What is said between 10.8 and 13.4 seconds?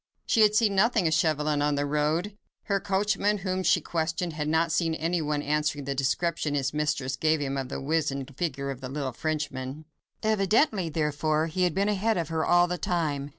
therefore, he had been ahead of her all the time.